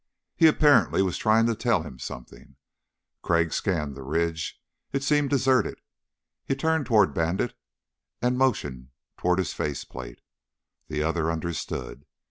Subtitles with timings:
[0.35, 2.55] He apparently was trying to tell him something.
[3.21, 4.59] Crag scanned the ridge.
[4.91, 5.79] It seemed deserted.
[6.43, 7.53] He turned toward Bandit
[8.19, 10.21] and motioned toward his faceplate.
[10.87, 12.07] The other understood.